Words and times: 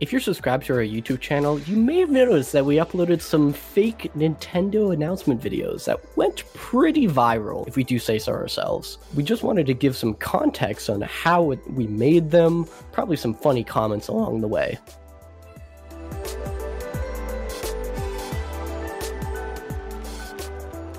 If 0.00 0.12
you're 0.12 0.20
subscribed 0.22 0.64
to 0.64 0.72
our 0.72 0.80
YouTube 0.80 1.20
channel, 1.20 1.60
you 1.60 1.76
may 1.76 1.98
have 1.98 2.08
noticed 2.08 2.52
that 2.52 2.64
we 2.64 2.76
uploaded 2.76 3.20
some 3.20 3.52
fake 3.52 4.10
Nintendo 4.16 4.94
announcement 4.94 5.42
videos 5.42 5.84
that 5.84 6.00
went 6.16 6.50
pretty 6.54 7.06
viral, 7.06 7.68
if 7.68 7.76
we 7.76 7.84
do 7.84 7.98
say 7.98 8.18
so 8.18 8.32
ourselves. 8.32 8.96
We 9.14 9.22
just 9.22 9.42
wanted 9.42 9.66
to 9.66 9.74
give 9.74 9.94
some 9.94 10.14
context 10.14 10.88
on 10.88 11.02
how 11.02 11.42
we 11.42 11.86
made 11.86 12.30
them, 12.30 12.66
probably 12.92 13.18
some 13.18 13.34
funny 13.34 13.62
comments 13.62 14.08
along 14.08 14.40
the 14.40 14.48
way. 14.48 14.78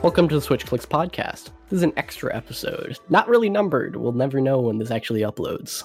Welcome 0.01 0.27
to 0.29 0.35
the 0.35 0.41
Switch 0.41 0.65
Clicks 0.65 0.87
podcast. 0.87 1.51
This 1.69 1.77
is 1.77 1.83
an 1.83 1.93
extra 1.95 2.35
episode. 2.35 2.97
Not 3.09 3.27
really 3.27 3.51
numbered. 3.51 3.95
We'll 3.95 4.13
never 4.13 4.41
know 4.41 4.59
when 4.59 4.79
this 4.79 4.89
actually 4.89 5.21
uploads. 5.21 5.83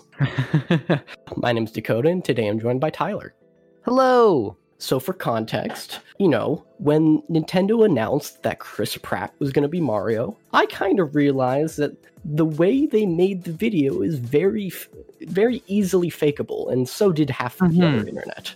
My 1.37 1.53
name's 1.53 1.71
Dakota, 1.71 2.09
and 2.09 2.25
today 2.25 2.49
I'm 2.49 2.59
joined 2.59 2.81
by 2.81 2.89
Tyler. 2.89 3.35
Hello. 3.83 4.57
So, 4.79 4.99
for 4.99 5.13
context, 5.13 6.01
you 6.19 6.29
know, 6.29 6.65
when 6.79 7.21
Nintendo 7.31 7.85
announced 7.85 8.43
that 8.43 8.59
Chris 8.59 8.97
Pratt 8.97 9.35
was 9.39 9.53
going 9.53 9.65
to 9.65 9.69
be 9.69 9.83
Mario, 9.83 10.35
I 10.55 10.65
kind 10.65 10.99
of 10.99 11.15
realized 11.15 11.77
that 11.77 11.95
the 12.25 12.47
way 12.47 12.87
they 12.87 13.05
made 13.05 13.45
the 13.45 13.53
video 13.53 14.01
is 14.01 14.19
very, 14.19 14.73
very 15.21 15.63
easily 15.67 16.11
fakeable, 16.11 16.73
and 16.73 16.89
so 16.89 17.13
did 17.13 17.29
half 17.29 17.61
of 17.61 17.71
the 17.75 17.87
other 17.87 18.09
internet. 18.09 18.55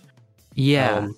Yeah. 0.55 0.95
Um, 0.95 1.15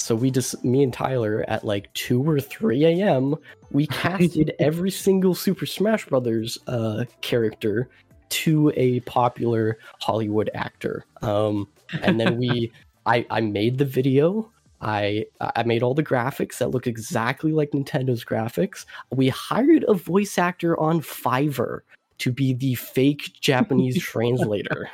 so 0.00 0.14
we 0.14 0.30
just, 0.30 0.64
me 0.64 0.82
and 0.82 0.92
Tyler, 0.92 1.44
at 1.48 1.64
like 1.64 1.92
two 1.92 2.28
or 2.28 2.40
three 2.40 2.84
a.m., 2.84 3.36
we 3.70 3.86
casted 3.88 4.54
every 4.58 4.90
single 4.90 5.34
Super 5.34 5.66
Smash 5.66 6.06
Brothers 6.06 6.58
uh, 6.66 7.04
character 7.20 7.88
to 8.30 8.72
a 8.76 9.00
popular 9.00 9.78
Hollywood 10.00 10.50
actor. 10.54 11.04
Um, 11.22 11.68
and 12.02 12.18
then 12.18 12.38
we, 12.38 12.72
I, 13.06 13.26
I 13.30 13.40
made 13.40 13.78
the 13.78 13.84
video. 13.84 14.50
I 14.82 15.26
I 15.40 15.62
made 15.64 15.82
all 15.82 15.92
the 15.92 16.02
graphics 16.02 16.56
that 16.56 16.70
look 16.70 16.86
exactly 16.86 17.52
like 17.52 17.72
Nintendo's 17.72 18.24
graphics. 18.24 18.86
We 19.10 19.28
hired 19.28 19.84
a 19.86 19.92
voice 19.92 20.38
actor 20.38 20.78
on 20.80 21.02
Fiverr 21.02 21.80
to 22.16 22.32
be 22.32 22.54
the 22.54 22.76
fake 22.76 23.32
Japanese 23.38 24.02
translator. 24.02 24.88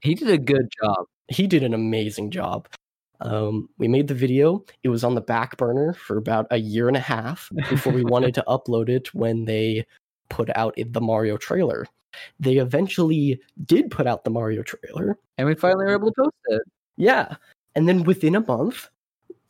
he 0.00 0.16
did 0.16 0.30
a 0.30 0.38
good 0.38 0.68
job. 0.82 1.06
he 1.28 1.46
did 1.46 1.62
an 1.62 1.74
amazing 1.74 2.32
job. 2.32 2.66
Um, 3.20 3.68
we 3.78 3.88
made 3.88 4.08
the 4.08 4.14
video. 4.14 4.64
It 4.82 4.88
was 4.88 5.04
on 5.04 5.14
the 5.14 5.20
back 5.20 5.56
burner 5.56 5.94
for 5.94 6.16
about 6.16 6.46
a 6.50 6.58
year 6.58 6.88
and 6.88 6.96
a 6.96 7.00
half 7.00 7.50
before 7.70 7.92
we 7.92 8.04
wanted 8.04 8.34
to 8.34 8.44
upload 8.48 8.88
it 8.88 9.12
when 9.14 9.44
they 9.44 9.86
put 10.28 10.50
out 10.56 10.74
the 10.76 11.00
Mario 11.00 11.36
trailer. 11.36 11.86
They 12.40 12.56
eventually 12.56 13.40
did 13.64 13.90
put 13.90 14.06
out 14.06 14.24
the 14.24 14.30
Mario 14.30 14.62
trailer. 14.62 15.18
And 15.38 15.46
we 15.46 15.54
finally 15.54 15.84
were 15.84 15.94
able 15.94 16.12
to 16.12 16.22
post 16.22 16.34
it. 16.46 16.62
Yeah. 16.96 17.36
And 17.74 17.88
then 17.88 18.04
within 18.04 18.34
a 18.34 18.40
month, 18.40 18.88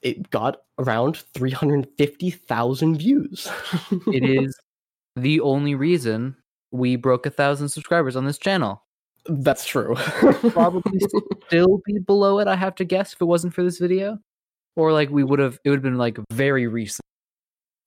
it 0.02 0.30
got 0.30 0.62
around 0.78 1.18
350,000 1.34 2.96
views. 2.96 3.48
It 4.12 4.24
is 4.24 4.56
the 5.16 5.40
only 5.40 5.74
reason 5.74 6.36
we 6.70 6.96
broke 6.96 7.26
a 7.26 7.30
thousand 7.30 7.68
subscribers 7.68 8.16
on 8.16 8.24
this 8.24 8.38
channel. 8.38 8.82
That's 9.28 9.64
true. 9.64 9.94
Probably 10.50 11.00
still 11.46 11.80
be 11.84 11.98
below 11.98 12.38
it, 12.40 12.48
I 12.48 12.56
have 12.56 12.74
to 12.76 12.84
guess, 12.84 13.12
if 13.12 13.20
it 13.20 13.24
wasn't 13.24 13.54
for 13.54 13.62
this 13.62 13.78
video. 13.78 14.18
Or 14.76 14.92
like 14.92 15.10
we 15.10 15.24
would 15.24 15.38
have 15.38 15.58
it 15.64 15.70
would 15.70 15.76
have 15.78 15.82
been 15.82 15.96
like 15.98 16.18
very 16.32 16.66
recent 16.66 17.00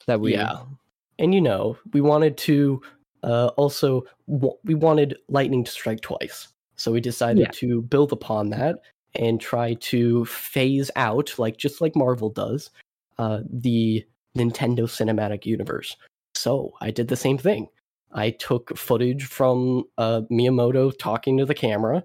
that 0.07 0.19
we 0.19 0.33
yeah 0.33 0.61
and 1.19 1.35
you 1.35 1.41
know 1.41 1.77
we 1.93 2.01
wanted 2.01 2.35
to 2.37 2.81
uh 3.23 3.47
also 3.57 4.03
w- 4.27 4.57
we 4.63 4.73
wanted 4.73 5.17
lightning 5.27 5.63
to 5.63 5.71
strike 5.71 6.01
twice 6.01 6.47
so 6.77 6.91
we 6.91 6.99
decided 6.99 7.41
Yeah. 7.41 7.51
to 7.53 7.81
build 7.83 8.11
upon 8.11 8.49
that 8.49 8.79
and 9.13 9.39
try 9.39 9.75
to 9.75 10.25
phase 10.25 10.89
out 10.95 11.37
like 11.37 11.57
just 11.57 11.79
like 11.79 11.95
marvel 11.95 12.29
does 12.29 12.71
uh 13.19 13.41
the 13.51 14.03
nintendo 14.35 14.81
cinematic 14.81 15.45
universe 15.45 15.95
so 16.33 16.73
i 16.81 16.89
did 16.89 17.07
the 17.07 17.15
same 17.17 17.37
thing 17.37 17.67
i 18.13 18.29
took 18.31 18.77
footage 18.77 19.25
from 19.25 19.83
uh 19.97 20.21
miyamoto 20.31 20.91
talking 20.97 21.37
to 21.37 21.45
the 21.45 21.53
camera 21.55 22.03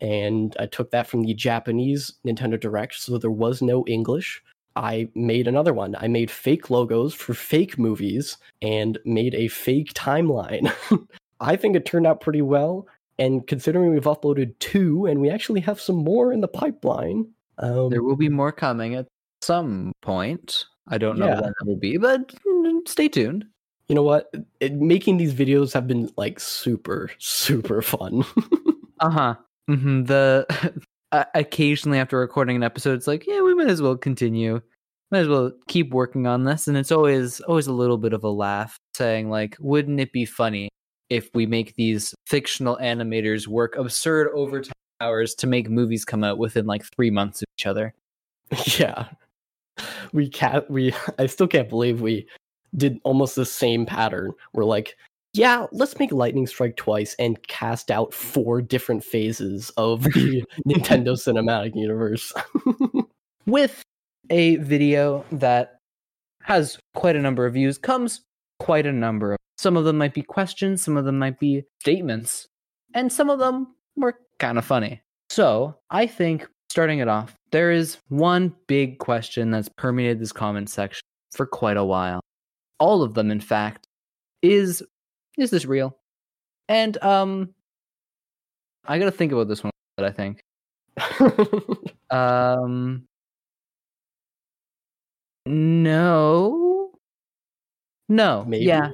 and 0.00 0.56
i 0.58 0.66
took 0.66 0.90
that 0.90 1.06
from 1.06 1.22
the 1.22 1.34
japanese 1.34 2.12
nintendo 2.26 2.58
direct 2.58 2.94
so 2.94 3.18
there 3.18 3.30
was 3.30 3.62
no 3.62 3.84
english 3.86 4.42
I 4.76 5.08
made 5.14 5.46
another 5.46 5.72
one. 5.72 5.94
I 6.00 6.08
made 6.08 6.30
fake 6.32 6.68
logos 6.68 7.14
for 7.14 7.32
fake 7.32 7.78
movies 7.78 8.36
and 8.60 8.98
made 9.04 9.34
a 9.34 9.46
fake 9.46 9.94
timeline. 9.94 10.72
I 11.40 11.54
think 11.54 11.76
it 11.76 11.86
turned 11.86 12.08
out 12.08 12.20
pretty 12.20 12.42
well. 12.42 12.88
And 13.16 13.46
considering 13.46 13.92
we've 13.92 14.02
uploaded 14.02 14.58
two 14.58 15.06
and 15.06 15.20
we 15.20 15.30
actually 15.30 15.60
have 15.60 15.80
some 15.80 15.96
more 15.96 16.32
in 16.32 16.40
the 16.40 16.48
pipeline, 16.48 17.28
um, 17.58 17.88
there 17.90 18.02
will 18.02 18.16
be 18.16 18.28
more 18.28 18.50
coming 18.50 18.96
at 18.96 19.06
some 19.42 19.92
point. 20.02 20.64
I 20.88 20.98
don't 20.98 21.18
know 21.18 21.26
Yeah. 21.26 21.40
when 21.40 21.52
that 21.52 21.66
will 21.66 21.76
be, 21.76 21.96
but 21.96 22.34
mm, 22.44 22.88
stay 22.88 23.08
tuned. 23.08 23.44
You 23.88 23.94
know 23.94 24.02
what? 24.02 24.32
It, 24.60 24.74
making 24.74 25.18
these 25.18 25.34
videos 25.34 25.72
have 25.74 25.86
been 25.86 26.10
like 26.16 26.40
super, 26.40 27.10
super 27.18 27.82
fun. 27.82 28.24
Uh-huh. 29.00 29.34
hmm 29.68 30.04
The 30.04 30.46
uh, 31.12 31.24
occasionally 31.34 31.98
after 31.98 32.18
recording 32.18 32.56
an 32.56 32.62
episode, 32.62 32.94
it's 32.94 33.08
like, 33.08 33.26
yeah, 33.26 33.42
we 33.42 33.54
might 33.54 33.68
as 33.68 33.82
well 33.82 33.96
continue. 33.96 34.60
Might 35.10 35.18
as 35.18 35.28
well 35.28 35.52
keep 35.68 35.90
working 35.90 36.26
on 36.26 36.44
this. 36.44 36.68
And 36.68 36.76
it's 36.76 36.92
always 36.92 37.40
always 37.40 37.66
a 37.66 37.72
little 37.72 37.98
bit 37.98 38.12
of 38.14 38.24
a 38.24 38.30
laugh, 38.30 38.78
saying 38.96 39.30
like, 39.30 39.56
wouldn't 39.60 40.00
it 40.00 40.12
be 40.12 40.24
funny 40.24 40.70
if 41.10 41.28
we 41.34 41.44
make 41.44 41.74
these 41.74 42.14
fictional 42.26 42.78
animators 42.80 43.46
work 43.46 43.76
absurd 43.76 44.30
overtime 44.32 44.72
hours 45.00 45.34
to 45.34 45.46
make 45.46 45.68
movies 45.68 46.04
come 46.04 46.24
out 46.24 46.38
within 46.38 46.64
like 46.66 46.84
three 46.96 47.10
months 47.10 47.42
of 47.42 47.46
each 47.58 47.66
other? 47.66 47.94
yeah. 48.78 49.08
We 50.12 50.28
can't, 50.30 50.70
we, 50.70 50.94
I 51.18 51.26
still 51.26 51.48
can't 51.48 51.68
believe 51.68 52.00
we 52.00 52.26
did 52.76 53.00
almost 53.04 53.36
the 53.36 53.46
same 53.46 53.86
pattern. 53.86 54.32
We're 54.52 54.64
like, 54.64 54.96
yeah, 55.32 55.66
let's 55.72 55.98
make 55.98 56.12
Lightning 56.12 56.46
Strike 56.46 56.76
twice 56.76 57.14
and 57.18 57.42
cast 57.48 57.90
out 57.90 58.14
four 58.14 58.62
different 58.62 59.02
phases 59.02 59.70
of 59.76 60.04
the 60.04 60.44
Nintendo 60.66 61.14
Cinematic 61.14 61.74
Universe. 61.74 62.32
With 63.46 63.82
a 64.30 64.56
video 64.56 65.24
that 65.32 65.78
has 66.42 66.78
quite 66.94 67.16
a 67.16 67.20
number 67.20 67.46
of 67.46 67.54
views, 67.54 67.78
comes 67.78 68.22
quite 68.60 68.86
a 68.86 68.92
number 68.92 69.32
of 69.32 69.38
some 69.56 69.76
of 69.76 69.84
them 69.84 69.98
might 69.98 70.14
be 70.14 70.22
questions, 70.22 70.82
some 70.82 70.96
of 70.96 71.04
them 71.04 71.18
might 71.18 71.38
be 71.38 71.64
statements, 71.80 72.48
and 72.94 73.12
some 73.12 73.30
of 73.30 73.38
them 73.38 73.74
were 73.96 74.18
kind 74.38 74.58
of 74.58 74.64
funny. 74.64 75.00
So 75.30 75.76
I 75.90 76.06
think 76.06 76.46
starting 76.70 76.98
it 76.98 77.08
off, 77.08 77.34
there 77.50 77.70
is 77.70 77.98
one 78.08 78.54
big 78.66 78.98
question 78.98 79.50
that's 79.50 79.68
permeated 79.76 80.20
this 80.20 80.32
comment 80.32 80.68
section 80.70 81.02
for 81.32 81.46
quite 81.46 81.76
a 81.76 81.84
while. 81.84 82.20
All 82.84 83.02
of 83.02 83.14
them, 83.14 83.30
in 83.30 83.40
fact, 83.40 83.86
is 84.42 84.82
is 85.38 85.50
this 85.50 85.64
real? 85.64 85.96
And 86.68 87.02
um 87.02 87.54
I 88.84 88.98
gotta 88.98 89.10
think 89.10 89.32
about 89.32 89.48
this 89.48 89.64
one 89.64 89.72
that 89.96 90.04
I 90.06 90.10
think. 90.12 90.42
Um 92.10 93.06
No. 95.46 96.92
No. 98.08 98.44
Maybe. 98.46 98.66
Yeah. 98.66 98.90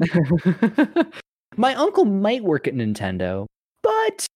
My 1.56 1.74
uncle 1.74 2.04
might 2.04 2.44
work 2.44 2.68
at 2.68 2.74
Nintendo, 2.74 3.46
but 3.82 4.26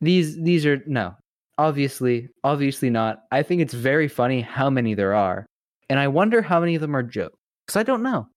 these 0.00 0.36
these 0.42 0.66
are 0.66 0.82
no. 0.86 1.14
Obviously, 1.58 2.28
obviously 2.44 2.90
not. 2.90 3.22
I 3.30 3.42
think 3.42 3.62
it's 3.62 3.74
very 3.74 4.08
funny 4.08 4.40
how 4.40 4.68
many 4.70 4.94
there 4.94 5.14
are. 5.14 5.46
And 5.90 5.98
I 5.98 6.08
wonder 6.08 6.40
how 6.40 6.60
many 6.60 6.74
of 6.74 6.80
them 6.80 6.96
are 6.96 7.02
jokes. 7.02 7.36
Cuz 7.68 7.76
I 7.76 7.82
don't 7.82 8.02
know. 8.02 8.28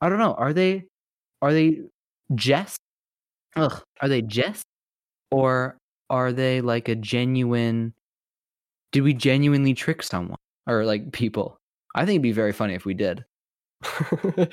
I 0.00 0.08
don't 0.08 0.18
know. 0.18 0.34
Are 0.34 0.52
they 0.52 0.86
are 1.40 1.52
they 1.52 1.82
jest? 2.34 2.78
Ugh, 3.54 3.80
are 4.00 4.08
they 4.08 4.22
jest 4.22 4.64
or 5.30 5.76
are 6.10 6.32
they 6.32 6.60
like 6.60 6.88
a 6.88 6.96
genuine 6.96 7.94
did 8.92 9.02
we 9.02 9.14
genuinely 9.14 9.74
trick 9.74 10.02
someone 10.02 10.38
or 10.66 10.84
like 10.84 11.12
people? 11.12 11.58
I 11.94 12.00
think 12.00 12.16
it'd 12.16 12.22
be 12.22 12.32
very 12.32 12.52
funny 12.52 12.74
if 12.74 12.84
we 12.84 12.94
did. 12.94 13.24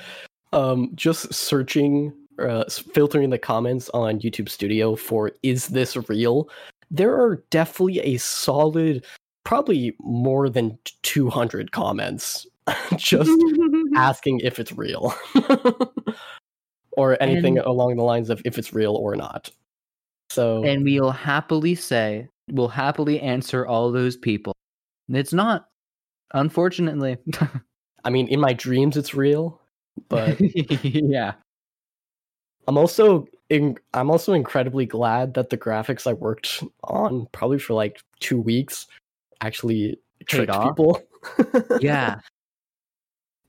um, 0.52 0.90
just 0.94 1.32
searching, 1.32 2.12
uh, 2.38 2.64
filtering 2.64 3.30
the 3.30 3.38
comments 3.38 3.88
on 3.90 4.18
YouTube 4.20 4.48
Studio 4.48 4.96
for 4.96 5.32
"Is 5.42 5.68
this 5.68 5.96
real?" 6.08 6.48
There 6.90 7.14
are 7.14 7.44
definitely 7.50 8.00
a 8.00 8.16
solid, 8.16 9.04
probably 9.44 9.94
more 10.00 10.48
than 10.48 10.78
two 11.02 11.30
hundred 11.30 11.72
comments, 11.72 12.46
just 12.96 13.30
asking 13.96 14.40
if 14.40 14.58
it's 14.58 14.72
real, 14.72 15.14
or 16.92 17.20
anything 17.22 17.58
And- 17.58 17.66
along 17.66 17.96
the 17.96 18.04
lines 18.04 18.30
of 18.30 18.42
if 18.44 18.58
it's 18.58 18.72
real 18.72 18.94
or 18.94 19.16
not. 19.16 19.50
So 20.30 20.64
and 20.64 20.84
we'll 20.84 21.10
happily 21.10 21.74
say 21.74 22.28
we'll 22.50 22.68
happily 22.68 23.20
answer 23.20 23.66
all 23.66 23.90
those 23.90 24.16
people. 24.16 24.54
It's 25.08 25.32
not, 25.32 25.66
unfortunately. 26.34 27.16
I 28.04 28.10
mean, 28.10 28.28
in 28.28 28.40
my 28.40 28.52
dreams, 28.52 28.96
it's 28.96 29.12
real, 29.14 29.60
but 30.08 30.40
yeah. 30.84 31.32
I'm 32.68 32.78
also 32.78 33.26
in, 33.48 33.76
I'm 33.94 34.10
also 34.10 34.32
incredibly 34.32 34.86
glad 34.86 35.34
that 35.34 35.50
the 35.50 35.58
graphics 35.58 36.06
I 36.06 36.12
worked 36.12 36.62
on 36.84 37.26
probably 37.32 37.58
for 37.58 37.74
like 37.74 38.00
two 38.20 38.40
weeks 38.40 38.86
actually 39.40 39.98
tricked 40.26 40.52
people. 40.52 41.02
yeah 41.80 42.20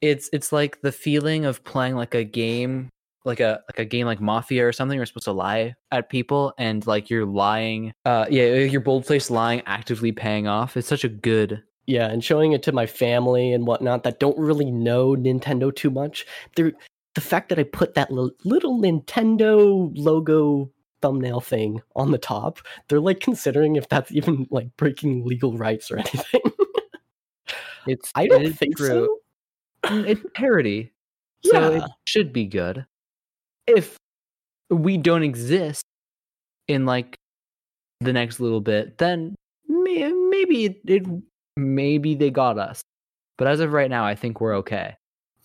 it's 0.01 0.30
it's 0.33 0.51
like 0.51 0.81
the 0.81 0.92
feeling 0.92 1.45
of 1.45 1.63
playing 1.63 1.95
like 1.95 2.13
a 2.13 2.24
game 2.24 2.89
like 3.24 3.39
a 3.39 3.62
like 3.69 3.80
a 3.80 3.86
game 3.86 4.07
like 4.07 4.19
mafia 4.19 4.68
or 4.68 4.71
something 4.71 4.98
you're 4.98 5.06
supposed 5.06 5.25
to 5.25 5.31
lie 5.31 5.74
at 5.92 6.09
people 6.09 6.53
and 6.57 6.88
like 6.88 7.09
you're 7.09 7.25
lying 7.25 7.94
uh 8.06 8.25
yeah 8.30 8.45
your 8.56 8.81
bold 8.81 9.06
faced 9.06 9.30
lying 9.30 9.62
actively 9.68 10.12
paying 10.12 10.48
off 10.48 10.75
it's 10.75 10.88
such 10.88 11.03
a 11.03 11.09
good 11.09 11.62
yeah, 11.88 12.07
and 12.07 12.24
showing 12.24 12.53
it 12.53 12.63
to 12.63 12.71
my 12.71 12.86
family 12.86 13.53
and 13.53 13.68
whatnot 13.68 14.03
that 14.03 14.19
don't 14.19 14.38
really 14.38 14.71
know 14.71 15.15
Nintendo 15.15 15.75
too 15.75 15.89
much. 15.89 16.25
They're, 16.56 16.74
the 17.15 17.21
fact 17.21 17.50
that 17.50 17.59
I 17.59 17.63
put 17.63 17.95
that 17.95 18.12
li- 18.12 18.31
little 18.45 18.80
Nintendo 18.80 19.92
logo 19.95 20.71
thumbnail 21.01 21.42
thing 21.42 21.81
on 21.95 22.12
the 22.12 22.18
top, 22.18 22.59
they're 22.88 23.01
like 23.01 23.19
considering 23.19 23.75
if 23.75 23.89
that's 23.89 24.12
even 24.12 24.47
like 24.51 24.69
breaking 24.77 25.25
legal 25.25 25.57
rights 25.57 25.92
or 25.92 25.97
anything. 26.00 26.42
it's 27.88 28.12
I 28.15 28.27
don't 28.27 28.54
think 28.54 28.77
true. 28.77 28.88
so. 28.88 29.18
Mm, 29.86 30.07
it's 30.07 30.22
parody 30.36 30.92
so 31.44 31.72
Yeah. 31.72 31.78
it 31.78 31.92
should 32.06 32.31
be 32.31 32.45
good 32.45 32.86
if 33.68 33.98
we 34.69 34.98
don't 34.98 35.24
exist 35.24 35.83
in 36.68 36.86
like 36.86 37.16
the 38.00 38.13
next 38.13 38.39
little 38.39 38.62
bit 38.62 38.98
then 39.00 39.36
may- 39.68 40.12
maybe 40.12 40.66
it, 40.66 40.81
it 40.86 41.06
maybe 41.57 42.16
they 42.16 42.30
got 42.30 42.57
us 42.60 42.81
but 43.38 43.48
as 43.48 43.60
of 43.60 43.74
right 43.74 43.89
now 43.89 44.06
i 44.06 44.16
think 44.16 44.39
we're 44.39 44.56
okay 44.56 44.95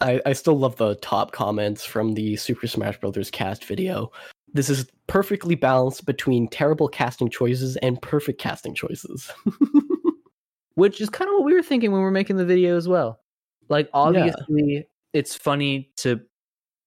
I, 0.01 0.21
I 0.27 0.33
still 0.35 0.59
love 0.59 0.77
the 0.77 0.97
top 0.97 1.33
comments 1.33 1.83
from 1.83 2.13
the 2.13 2.37
Super 2.37 2.67
Smash 2.67 3.01
Bros. 3.01 3.31
cast 3.31 3.65
video. 3.65 4.13
This 4.53 4.69
is 4.69 4.87
perfectly 5.07 5.55
balanced 5.55 6.05
between 6.05 6.49
terrible 6.49 6.87
casting 6.87 7.31
choices 7.31 7.77
and 7.79 8.01
perfect 8.03 8.39
casting 8.39 8.75
choices. 8.75 9.33
which 10.75 11.01
is 11.01 11.09
kind 11.09 11.29
of 11.31 11.35
what 11.37 11.45
we 11.45 11.55
were 11.55 11.63
thinking 11.63 11.91
when 11.93 12.01
we 12.01 12.05
were 12.05 12.11
making 12.11 12.37
the 12.37 12.45
video 12.45 12.77
as 12.77 12.87
well. 12.87 13.21
Like 13.69 13.89
obviously 13.93 14.89
it's 15.13 15.35
funny 15.35 15.91
to 15.99 16.21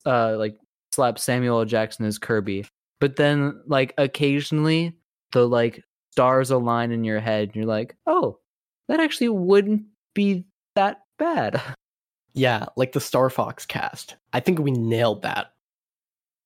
uh 0.06 0.36
like 0.38 0.58
slap 0.94 1.20
Samuel 1.20 1.60
L. 1.60 1.66
Jackson 1.66 2.06
as 2.06 2.18
Kirby, 2.18 2.66
but 3.00 3.16
then 3.16 3.62
like 3.68 3.94
occasionally 3.98 4.94
the 5.32 5.48
like 5.48 5.84
stars 6.12 6.52
align 6.52 6.92
in 6.92 7.04
your 7.04 7.20
head 7.20 7.50
and 7.50 7.56
you're 7.56 7.66
like, 7.66 7.96
"Oh, 8.06 8.40
that 8.88 9.00
actually 9.00 9.30
wouldn't 9.30 9.84
be 10.14 10.46
that 10.76 11.02
bad." 11.18 11.62
yeah, 12.34 12.66
like 12.76 12.92
the 12.94 13.00
Star 13.00 13.30
Fox 13.30 13.66
cast. 13.66 14.16
I 14.34 14.40
think 14.40 14.60
we 14.60 14.72
nailed 14.72 15.22
that. 15.24 15.54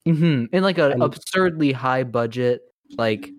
hmm 0.06 0.46
In 0.52 0.64
like 0.64 0.78
an 0.78 1.02
absurdly 1.02 1.72
high 1.72 2.04
budget, 2.04 2.62
like 2.98 3.30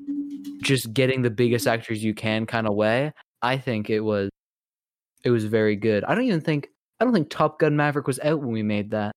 just 0.63 0.93
getting 0.95 1.23
the 1.23 1.31
biggest 1.31 1.67
actors 1.67 2.03
you 2.03 2.15
can 2.15 2.47
kind 2.47 2.67
of 2.67 2.75
way. 2.75 3.13
I 3.43 3.59
think 3.59 3.91
it 3.91 4.01
was 4.01 4.31
it 5.25 5.31
was 5.31 5.45
very 5.45 5.77
good. 5.77 6.05
I 6.05 6.15
don't 6.15 6.25
even 6.25 6.41
think 6.41 6.69
I 7.01 7.05
don't 7.05 7.13
think 7.15 7.31
Top 7.31 7.59
Gun 7.59 7.77
Maverick 7.77 8.07
was 8.07 8.21
out 8.21 8.41
when 8.41 8.53
we 8.53 8.63
made 8.63 8.91
that. 8.93 9.13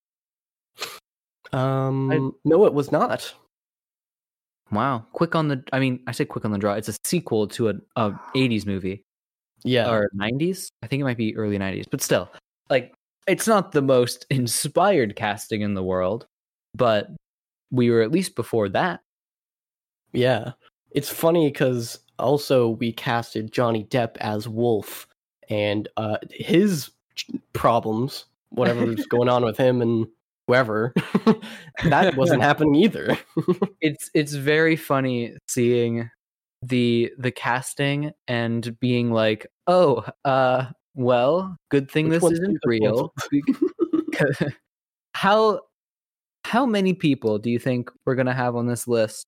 Um, 1.54 2.36
no, 2.44 2.66
it 2.66 2.74
was 2.74 2.92
not. 2.92 3.34
Wow, 4.72 5.06
quick 5.14 5.36
on 5.36 5.48
the. 5.48 5.64
I 5.72 5.80
mean, 5.80 6.02
I 6.08 6.12
say 6.12 6.26
quick 6.26 6.44
on 6.44 6.52
the 6.52 6.58
draw. 6.58 6.74
It's 6.74 6.90
a 6.90 6.96
sequel 7.06 7.48
to 7.50 7.70
a, 7.70 7.74
a 7.96 8.12
'80s 8.36 8.66
movie 8.66 9.04
Yeah, 9.64 9.90
or 9.90 10.10
'90s. 10.16 10.68
I 10.84 10.88
think 10.88 11.02
it 11.02 11.06
might 11.06 11.18
be 11.18 11.36
early 11.38 11.58
'90s, 11.58 11.86
but 11.90 12.02
still, 12.02 12.30
like, 12.70 12.94
it's 13.28 13.48
not 13.48 13.72
the 13.72 13.82
most 13.82 14.26
inspired 14.32 15.16
casting 15.16 15.62
in 15.62 15.74
the 15.74 15.84
world, 15.84 16.28
but 16.76 17.10
we 17.72 17.90
were 17.92 18.02
at 18.02 18.12
least 18.12 18.36
before 18.36 18.70
that. 18.70 19.02
yeah. 20.14 20.52
It's 20.92 21.10
funny 21.10 21.50
because 21.50 22.00
also 22.18 22.70
we 22.70 22.92
casted 22.94 23.52
Johnny 23.52 23.84
Depp 23.86 24.18
as 24.18 24.48
Wolf, 24.48 25.08
and 25.50 25.88
uh, 25.98 26.18
his 26.32 26.92
problems, 27.54 28.26
whatever's 28.50 29.06
going 29.10 29.30
on 29.30 29.44
with 29.44 29.58
him 29.58 29.82
and 29.82 30.08
whoever, 30.48 30.94
that 31.84 32.16
wasn't 32.18 32.42
happening 32.42 32.76
either. 32.76 33.18
It's 33.80 34.10
it's 34.16 34.34
very 34.34 34.76
funny 34.76 35.38
seeing 35.48 36.10
the 36.64 37.12
the 37.18 37.32
casting 37.32 38.12
and 38.28 38.78
being 38.80 39.12
like, 39.12 39.46
oh, 39.68 40.04
uh, 40.26 40.66
well, 40.96 41.56
good 41.70 41.90
thing 41.90 42.10
Which 42.10 42.22
this 42.22 42.32
isn't 42.32 42.58
real. 42.66 43.14
how 45.14 45.62
how 46.44 46.66
many 46.66 46.94
people 46.94 47.38
do 47.38 47.52
you 47.52 47.60
think 47.60 47.92
we're 48.06 48.16
gonna 48.16 48.34
have 48.34 48.56
on 48.56 48.68
this 48.68 48.88
list 48.88 49.28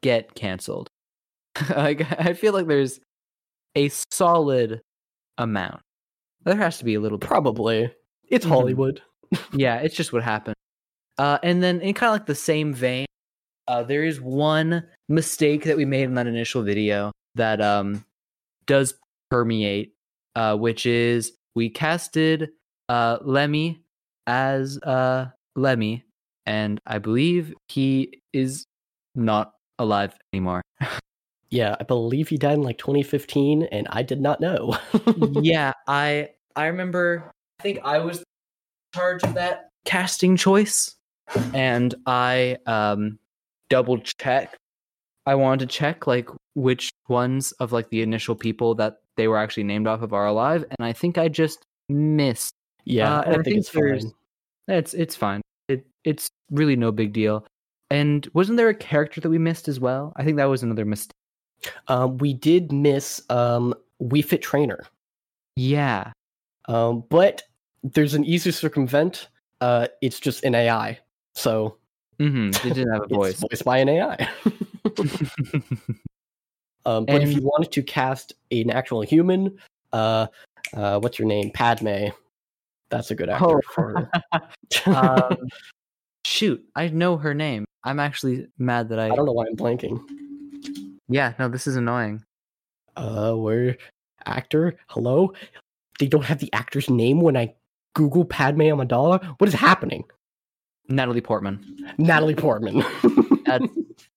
get 0.00 0.34
canceled? 0.34 0.88
like 1.70 2.06
I 2.18 2.34
feel 2.34 2.52
like 2.52 2.68
there's 2.68 3.00
a 3.74 3.90
solid 4.10 4.80
amount. 5.38 5.80
There 6.44 6.56
has 6.56 6.78
to 6.78 6.84
be 6.84 6.94
a 6.94 7.00
little 7.00 7.18
bit. 7.18 7.26
Probably. 7.26 7.92
It's 8.28 8.44
Mhm. 8.46 8.48
Hollywood. 8.50 9.02
Yeah, 9.52 9.78
it's 9.78 9.96
just 9.96 10.12
what 10.12 10.22
happened. 10.22 10.54
Uh, 11.18 11.38
and 11.42 11.62
then 11.62 11.80
in 11.80 11.94
kind 11.94 12.08
of 12.10 12.14
like 12.14 12.26
the 12.26 12.34
same 12.34 12.72
vein, 12.72 13.06
uh, 13.66 13.82
there 13.82 14.04
is 14.04 14.20
one 14.20 14.86
mistake 15.08 15.64
that 15.64 15.76
we 15.76 15.84
made 15.84 16.04
in 16.04 16.14
that 16.14 16.26
initial 16.26 16.62
video 16.62 17.10
that 17.34 17.60
um 17.60 18.04
does 18.66 18.94
permeate, 19.30 19.92
uh, 20.36 20.56
which 20.56 20.86
is 20.86 21.32
we 21.56 21.68
casted 21.70 22.50
uh 22.88 23.18
Lemmy 23.22 23.82
as 24.26 24.78
uh 24.82 25.26
Lemmy, 25.56 26.04
and 26.46 26.80
I 26.86 26.98
believe 26.98 27.54
he 27.68 28.20
is 28.32 28.64
not 29.14 29.54
alive 29.78 30.14
anymore. 30.32 30.62
Yeah, 31.54 31.76
I 31.78 31.84
believe 31.84 32.28
he 32.28 32.36
died 32.36 32.54
in 32.54 32.62
like 32.62 32.78
2015, 32.78 33.68
and 33.70 33.86
I 33.90 34.02
did 34.02 34.20
not 34.20 34.40
know. 34.40 34.76
yeah, 35.40 35.72
I 35.86 36.30
I 36.56 36.66
remember. 36.66 37.30
I 37.60 37.62
think 37.62 37.78
I 37.84 38.00
was 38.00 38.18
in 38.18 38.24
charge 38.92 39.22
of 39.22 39.34
that 39.34 39.68
casting 39.84 40.36
choice, 40.36 40.96
and 41.54 41.94
I 42.06 42.58
um 42.66 43.20
double 43.70 43.98
checked. 43.98 44.56
I 45.26 45.36
wanted 45.36 45.70
to 45.70 45.72
check 45.72 46.08
like 46.08 46.28
which 46.56 46.90
ones 47.08 47.52
of 47.52 47.70
like 47.70 47.88
the 47.90 48.02
initial 48.02 48.34
people 48.34 48.74
that 48.74 48.96
they 49.16 49.28
were 49.28 49.38
actually 49.38 49.62
named 49.62 49.86
off 49.86 50.02
of 50.02 50.12
are 50.12 50.26
alive, 50.26 50.64
and 50.68 50.84
I 50.84 50.92
think 50.92 51.18
I 51.18 51.28
just 51.28 51.62
missed. 51.88 52.52
yeah, 52.84 53.14
Uh, 53.14 53.16
I, 53.18 53.20
I 53.20 53.32
think, 53.34 53.44
think 53.44 53.56
it's 53.58 53.68
fine. 53.68 54.12
It's 54.66 54.92
it's 54.94 55.14
fine. 55.14 55.40
It 55.68 55.86
it's 56.02 56.28
really 56.50 56.74
no 56.74 56.90
big 56.90 57.12
deal. 57.12 57.46
And 57.90 58.28
wasn't 58.34 58.56
there 58.56 58.70
a 58.70 58.74
character 58.74 59.20
that 59.20 59.30
we 59.30 59.38
missed 59.38 59.68
as 59.68 59.78
well? 59.78 60.12
I 60.16 60.24
think 60.24 60.36
that 60.38 60.46
was 60.46 60.64
another 60.64 60.84
mistake. 60.84 61.14
Um, 61.88 62.18
we 62.18 62.34
did 62.34 62.72
miss 62.72 63.22
um, 63.30 63.74
Wii 64.02 64.24
Fit 64.24 64.42
Trainer, 64.42 64.84
Yeah. 65.56 66.12
um, 66.66 67.04
but 67.08 67.42
there's 67.82 68.14
an 68.14 68.24
easy 68.24 68.50
circumvent. 68.50 69.28
Uh, 69.60 69.88
it's 70.02 70.18
just 70.20 70.44
an 70.44 70.54
AI, 70.54 70.98
so 71.34 71.76
hmm 72.18 72.48
It 72.48 72.62
didn't 72.62 72.92
have 72.92 73.02
a 73.02 73.04
it's 73.08 73.12
voice. 73.14 73.40
voiced 73.40 73.64
by 73.64 73.78
an 73.78 73.88
AI. 73.88 74.28
um, 76.86 77.04
but 77.06 77.22
if 77.22 77.30
you 77.30 77.36
And- 77.36 77.44
wanted 77.44 77.72
to 77.72 77.82
cast 77.82 78.34
an 78.50 78.70
actual 78.70 79.02
human, 79.02 79.56
uh, 79.92 80.26
uh, 80.74 80.98
what's 81.00 81.18
your 81.18 81.28
name? 81.28 81.50
Padme. 81.50 82.08
That's 82.90 83.10
a 83.10 83.14
good 83.14 83.28
actor. 83.28 83.44
Oh. 83.46 83.60
For... 83.72 84.10
um, 84.86 85.36
shoot, 86.24 86.64
I 86.76 86.88
know 86.88 87.16
her 87.16 87.34
name. 87.34 87.64
I'm 87.84 87.98
actually 88.00 88.46
mad 88.58 88.88
that 88.90 88.98
I. 88.98 89.06
I 89.06 89.16
don't 89.16 89.26
know 89.26 89.32
why 89.32 89.46
I'm 89.46 89.56
blanking. 89.56 90.00
Yeah, 91.08 91.34
no, 91.38 91.48
this 91.48 91.66
is 91.66 91.76
annoying. 91.76 92.24
Uh, 92.96 93.32
where 93.34 93.76
actor? 94.26 94.76
Hello? 94.88 95.32
They 95.98 96.06
don't 96.06 96.24
have 96.24 96.38
the 96.38 96.52
actor's 96.52 96.88
name 96.90 97.20
when 97.20 97.36
I 97.36 97.54
Google 97.94 98.24
Padme 98.24 98.62
Amidala. 98.62 99.24
What 99.38 99.48
is 99.48 99.54
happening? 99.54 100.04
Natalie 100.88 101.20
Portman. 101.20 101.94
Natalie 101.98 102.34
Portman. 102.34 102.84
That's, 103.46 103.66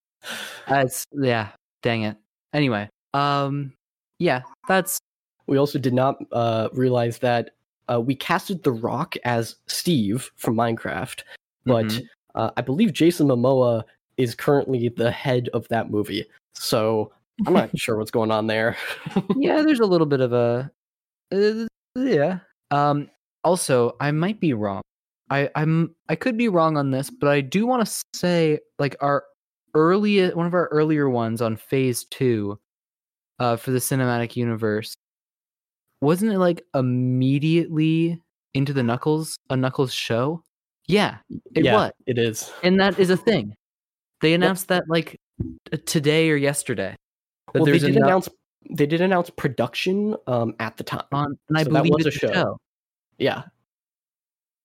that's 0.68 1.06
yeah. 1.14 1.50
Dang 1.84 2.04
it. 2.04 2.18
Anyway, 2.54 2.90
um, 3.14 3.74
yeah, 4.20 4.42
that's 4.68 5.00
we 5.48 5.58
also 5.58 5.80
did 5.80 5.94
not 5.94 6.18
uh, 6.32 6.70
realize 6.74 7.20
that 7.20 7.52
uh, 7.90 8.02
we 8.02 8.16
casted 8.16 8.64
The 8.64 8.72
Rock 8.72 9.16
as 9.24 9.56
Steve 9.68 10.32
from 10.36 10.56
Minecraft, 10.56 11.22
but 11.66 11.86
mhm. 11.86 12.06
uh, 12.36 12.52
I 12.58 12.62
believe 12.62 12.94
Jason 12.94 13.28
Momoa 13.28 13.84
is 14.18 14.36
currently 14.36 14.90
the 14.90 15.12
head 15.12 15.50
of 15.54 15.68
that 15.70 15.90
movie. 15.92 16.26
So 16.60 17.12
I'm 17.46 17.54
not 17.54 17.70
sure 17.78 17.98
what's 17.98 18.12
going 18.12 18.32
on 18.32 18.48
there. 18.48 18.78
yeah, 19.36 19.62
there's 19.66 19.80
a 19.80 19.86
little 19.86 20.08
bit 20.08 20.22
of 20.22 20.34
a 20.34 20.72
uh, 21.32 21.68
yeah. 21.96 22.40
Um, 22.72 23.10
also, 23.44 23.96
I 24.00 24.12
might 24.12 24.40
be 24.40 24.54
wrong. 24.54 24.82
I 25.30 25.50
I'm 25.56 25.96
I 26.10 26.16
could 26.16 26.38
be 26.38 26.50
wrong 26.50 26.78
on 26.78 26.92
this, 26.92 27.10
but 27.10 27.30
I 27.30 27.42
do 27.42 27.66
want 27.68 27.86
to 27.86 28.04
say 28.14 28.60
like 28.80 28.96
our 29.02 29.26
earliest 29.74 30.36
one 30.36 30.46
of 30.46 30.54
our 30.54 30.68
earlier 30.68 31.10
ones 31.10 31.42
on 31.42 31.58
Phase 31.58 32.06
Two, 32.06 32.60
uh, 33.40 33.58
for 33.58 33.72
the 33.72 33.80
cinematic 33.80 34.36
universe, 34.36 34.96
wasn't 36.02 36.32
it 36.32 36.40
like 36.40 36.64
immediately 36.74 38.22
into 38.54 38.74
the 38.74 38.84
Knuckles 38.84 39.38
a 39.50 39.58
Knuckles 39.58 39.94
show? 39.94 40.44
Yeah, 40.88 41.18
it 41.54 41.66
yeah, 41.66 41.74
was, 41.74 41.92
it 42.06 42.18
is. 42.18 42.52
and 42.64 42.80
that 42.80 42.98
is 42.98 43.10
a 43.10 43.18
thing. 43.18 43.54
They 44.22 44.34
announced 44.34 44.70
that 44.70 44.86
like 44.88 45.20
today 45.86 46.30
or 46.30 46.36
yesterday. 46.36 46.96
Well, 47.54 47.66
they 47.66 47.80
did 47.80 47.96
enough 47.96 48.04
announce 48.08 48.30
they 48.72 48.86
did 48.86 49.02
announce 49.02 49.30
production 49.30 50.16
um 50.28 50.56
at 50.60 50.76
the 50.78 50.84
time. 50.84 51.04
on, 51.12 51.38
and 51.50 51.58
I 51.58 51.64
so 51.64 51.70
that 51.72 51.84
was 51.86 52.06
it's 52.06 52.16
a 52.16 52.20
show. 52.20 52.34
show. 52.34 52.58
Yeah, 53.18 53.44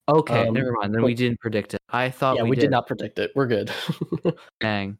Okay, 0.09 0.49
Um, 0.49 0.55
never 0.55 0.73
mind. 0.73 0.93
Then 0.95 1.01
but- 1.03 1.07
we 1.07 1.15
didn't 1.15 1.41
predict 1.41 1.75
it. 1.75 1.81
I 1.89 2.11
thought 2.11 2.37
yeah, 2.37 2.43
we, 2.43 2.51
we, 2.51 2.57
did. 2.57 2.63
did 2.63 2.71
not 2.71 2.87
predict 2.87 3.19
it. 3.19 3.31
We're 3.35 3.47
good. 3.47 3.71
Dang. 4.61 4.99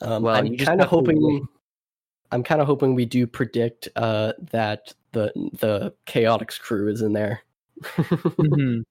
um, 0.00 0.22
Well, 0.22 0.34
I'm 0.34 0.56
kind 0.56 0.80
of 0.80 0.88
hoping. 0.88 1.46
I'm 2.30 2.42
kind 2.42 2.60
of 2.60 2.66
hoping 2.66 2.94
we 2.94 3.06
do 3.06 3.26
predict 3.26 3.88
uh, 3.96 4.32
that 4.50 4.92
the 5.12 5.32
the 5.60 5.94
Chaotix 6.06 6.58
crew 6.60 6.88
is 6.88 7.00
in 7.02 7.12
there. 7.12 7.40
Mhm. 7.82 8.82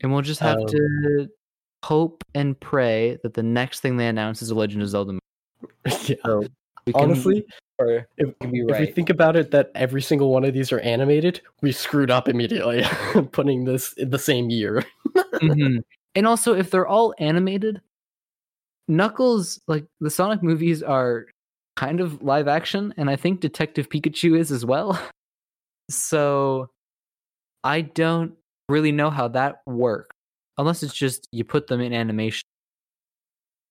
And 0.00 0.12
we'll 0.12 0.22
just 0.22 0.40
have 0.40 0.58
Um, 0.58 0.66
to 0.68 1.28
hope 1.84 2.24
and 2.34 2.58
pray 2.58 3.18
that 3.22 3.34
the 3.34 3.42
next 3.42 3.80
thing 3.80 3.96
they 3.96 4.06
announce 4.08 4.42
is 4.42 4.50
a 4.50 4.54
Legend 4.54 4.82
of 4.82 4.88
Zelda. 4.88 5.12
movie. 5.12 5.22
yeah. 6.06 6.16
So 6.24 6.44
we 6.86 6.92
can, 6.92 7.02
Honestly, 7.02 7.44
or 7.78 8.06
if, 8.16 8.28
we 8.28 8.34
can 8.40 8.50
be 8.50 8.60
if 8.60 8.80
we 8.80 8.86
think 8.86 9.10
about 9.10 9.36
it, 9.36 9.50
that 9.50 9.70
every 9.74 10.02
single 10.02 10.30
one 10.32 10.44
of 10.44 10.54
these 10.54 10.72
are 10.72 10.80
animated, 10.80 11.40
we 11.62 11.70
screwed 11.72 12.10
up 12.10 12.28
immediately 12.28 12.84
putting 13.32 13.64
this 13.64 13.92
in 13.94 14.10
the 14.10 14.18
same 14.18 14.50
year. 14.50 14.84
Mhm. 15.34 15.84
And 16.16 16.26
also, 16.26 16.52
if 16.54 16.70
they're 16.70 16.86
all 16.86 17.14
animated, 17.18 17.80
Knuckles, 18.88 19.60
like 19.68 19.84
the 20.00 20.10
Sonic 20.10 20.42
movies, 20.42 20.82
are 20.82 21.26
kind 21.76 22.00
of 22.00 22.22
live 22.22 22.48
action, 22.48 22.92
and 22.96 23.08
I 23.08 23.14
think 23.14 23.40
Detective 23.40 23.88
Pikachu 23.88 24.36
is 24.36 24.50
as 24.50 24.64
well. 24.64 25.00
So 25.90 26.70
I 27.62 27.82
don't 27.82 28.32
really 28.68 28.90
know 28.90 29.10
how 29.10 29.28
that 29.28 29.60
works, 29.66 30.16
unless 30.58 30.82
it's 30.82 30.94
just 30.94 31.26
you 31.32 31.44
put 31.44 31.68
them 31.68 31.80
in 31.80 31.92
animation. 31.92 32.42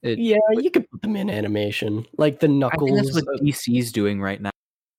It, 0.01 0.19
Yeah, 0.19 0.37
you 0.51 0.71
could 0.71 0.89
put 0.89 1.01
them 1.01 1.15
in 1.15 1.29
animation, 1.29 2.05
like 2.17 2.39
the 2.39 2.47
I 2.47 2.51
Knuckles. 2.51 2.89
think 2.89 3.03
that's 3.03 3.13
what 3.13 3.35
uh, 3.35 3.43
DC's 3.43 3.91
doing 3.91 4.21
right 4.21 4.41
now. 4.41 4.51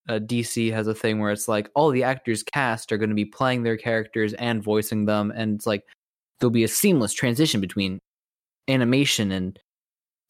Uh, 0.08 0.18
DC 0.18 0.72
has 0.72 0.86
a 0.86 0.94
thing 0.94 1.18
where 1.18 1.30
it's 1.30 1.48
like 1.48 1.70
all 1.74 1.90
the 1.90 2.02
actors 2.02 2.42
cast 2.42 2.92
are 2.92 2.98
going 2.98 3.10
to 3.10 3.14
be 3.14 3.24
playing 3.24 3.62
their 3.62 3.76
characters 3.76 4.32
and 4.34 4.62
voicing 4.62 5.06
them, 5.06 5.32
and 5.34 5.56
it's 5.56 5.66
like 5.66 5.84
there'll 6.38 6.50
be 6.50 6.64
a 6.64 6.68
seamless 6.68 7.12
transition 7.12 7.60
between 7.60 7.98
animation 8.68 9.32
and 9.32 9.58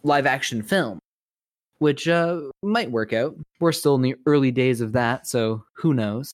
live 0.02 0.26
action 0.26 0.62
film, 0.62 0.98
which 1.78 2.08
uh, 2.08 2.40
might 2.62 2.90
work 2.90 3.12
out. 3.12 3.36
We're 3.60 3.72
still 3.72 3.94
in 3.94 4.02
the 4.02 4.16
early 4.26 4.50
days 4.50 4.80
of 4.80 4.92
that, 4.92 5.26
so 5.26 5.64
who 5.74 5.94
knows? 5.94 6.32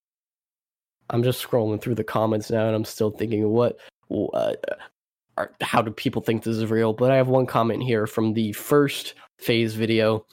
I'm 1.11 1.23
just 1.23 1.47
scrolling 1.47 1.81
through 1.81 1.97
the 1.97 2.05
comments 2.05 2.51
now, 2.51 2.67
and 2.67 2.75
I'm 2.75 2.85
still 2.85 3.11
thinking, 3.11 3.47
what, 3.49 3.77
what 4.09 4.65
are, 5.37 5.53
how 5.61 5.83
do 5.83 5.91
people 5.91 6.23
think 6.23 6.43
this 6.45 6.57
is 6.57 6.71
real? 6.71 6.93
But 6.93 7.11
I 7.11 7.17
have 7.17 7.29
one 7.29 7.47
comment 7.47 7.83
here 7.83 8.07
from 8.07 8.35
the 8.35 8.53
first 8.53 9.15
phase 9.39 9.75
video. 9.75 10.25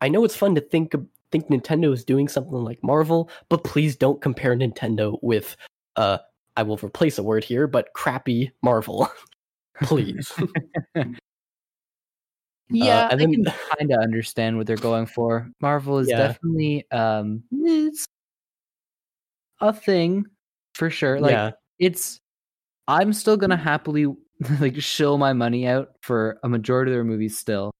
I 0.00 0.08
know 0.08 0.24
it's 0.24 0.36
fun 0.36 0.54
to 0.54 0.60
think 0.60 0.94
think 1.30 1.48
Nintendo 1.48 1.92
is 1.92 2.04
doing 2.04 2.26
something 2.26 2.52
like 2.64 2.82
Marvel, 2.82 3.28
but 3.50 3.62
please 3.64 3.96
don't 3.96 4.22
compare 4.22 4.56
Nintendo 4.56 5.18
with, 5.22 5.56
uh, 5.96 6.16
I 6.56 6.62
will 6.62 6.78
replace 6.78 7.18
a 7.18 7.22
word 7.22 7.44
here, 7.44 7.66
but 7.66 7.92
crappy 7.92 8.50
Marvel, 8.62 9.08
please. 9.82 10.32
Yeah, 12.70 13.06
Uh, 13.06 13.08
I 13.12 13.16
then- 13.16 13.32
can 13.32 13.44
kind 13.78 13.92
of 13.92 14.00
understand 14.00 14.56
what 14.58 14.66
they're 14.66 14.76
going 14.76 15.06
for. 15.06 15.50
Marvel 15.60 15.98
is 15.98 16.08
Yeah. 16.08 16.18
definitely 16.18 16.86
um, 16.90 17.42
it's 17.50 18.04
a 19.60 19.72
thing 19.72 20.26
for 20.74 20.90
sure. 20.90 21.18
Like 21.20 21.30
yeah, 21.32 21.52
it's 21.78 22.20
I'm 22.88 23.12
still 23.12 23.36
gonna 23.36 23.56
happily 23.56 24.06
like 24.60 24.80
shill 24.80 25.18
my 25.18 25.32
money 25.34 25.66
out 25.66 25.90
for 26.02 26.38
a 26.42 26.48
majority 26.48 26.90
of 26.90 26.96
their 26.96 27.04
movies 27.04 27.38
still, 27.38 27.70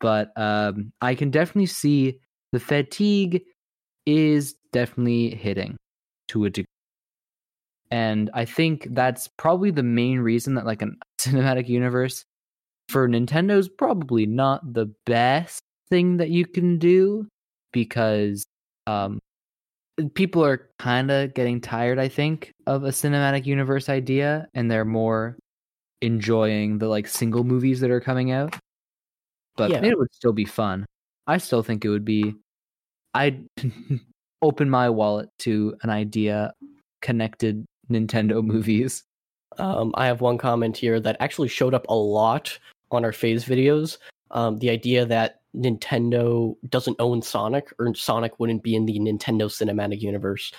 but 0.00 0.32
um, 0.36 0.92
I 1.00 1.14
can 1.14 1.30
definitely 1.30 1.66
see 1.66 2.20
the 2.52 2.60
fatigue 2.60 3.42
is 4.06 4.54
definitely 4.72 5.34
hitting 5.34 5.76
to 6.28 6.44
a 6.44 6.50
degree, 6.50 6.66
and 7.90 8.30
I 8.34 8.44
think 8.44 8.88
that's 8.92 9.28
probably 9.36 9.72
the 9.72 9.82
main 9.82 10.20
reason 10.20 10.54
that 10.54 10.66
like 10.66 10.82
a 10.82 10.88
cinematic 11.20 11.68
universe 11.68 12.24
for 12.88 13.08
Nintendo's 13.08 13.68
probably 13.68 14.26
not 14.26 14.72
the 14.72 14.86
best 15.06 15.60
thing 15.90 16.18
that 16.18 16.30
you 16.30 16.46
can 16.46 16.78
do 16.78 17.26
because 17.72 18.44
um 18.86 19.18
people 20.14 20.44
are 20.44 20.70
kind 20.78 21.10
of 21.10 21.34
getting 21.34 21.60
tired 21.60 21.98
i 21.98 22.08
think 22.08 22.52
of 22.66 22.84
a 22.84 22.88
cinematic 22.88 23.44
universe 23.46 23.88
idea 23.88 24.46
and 24.54 24.70
they're 24.70 24.84
more 24.84 25.36
enjoying 26.00 26.78
the 26.78 26.88
like 26.88 27.06
single 27.06 27.44
movies 27.44 27.80
that 27.80 27.90
are 27.90 28.00
coming 28.00 28.30
out 28.30 28.56
but 29.56 29.70
Yeah. 29.70 29.84
it 29.84 29.98
would 29.98 30.12
still 30.14 30.32
be 30.32 30.44
fun 30.46 30.86
i 31.26 31.36
still 31.38 31.62
think 31.62 31.84
it 31.84 31.90
would 31.90 32.04
be 32.04 32.34
i'd 33.14 33.44
open 34.42 34.68
my 34.70 34.88
wallet 34.88 35.28
to 35.40 35.76
an 35.82 35.90
idea 35.90 36.52
connected 37.02 37.64
nintendo 37.90 38.42
movies 38.42 39.04
Um, 39.58 39.92
I 39.94 40.06
have 40.06 40.22
one 40.22 40.38
comment 40.38 40.78
here 40.78 40.98
that 41.00 41.18
actually 41.20 41.48
showed 41.48 41.74
up 41.74 41.84
a 41.90 41.94
lot 41.94 42.58
on 42.90 43.04
our 43.04 43.12
phase 43.12 43.44
videos. 43.44 43.98
Um, 44.30 44.56
the 44.60 44.70
idea 44.70 45.04
that 45.04 45.41
Nintendo 45.56 46.56
doesn't 46.68 46.96
own 47.00 47.22
Sonic 47.22 47.72
or 47.78 47.94
Sonic 47.94 48.38
wouldn't 48.40 48.62
be 48.62 48.74
in 48.74 48.86
the 48.86 48.98
Nintendo 48.98 49.42
Cinematic 49.50 50.00
Universe. 50.00 50.52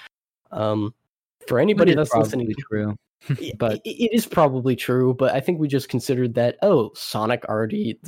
Um, 0.51 0.93
for 1.47 1.59
anybody 1.59 1.93
that's 1.95 2.11
listening, 2.15 2.53
true 2.69 2.95
but- 3.57 3.75
i- 3.77 3.81
it 3.85 4.11
is 4.13 4.25
probably 4.25 4.75
true. 4.75 5.13
But 5.13 5.33
I 5.33 5.39
think 5.39 5.59
we 5.59 5.67
just 5.67 5.89
considered 5.89 6.35
that 6.35 6.57
oh, 6.61 6.91
Sonic 6.95 7.43
already 7.45 7.99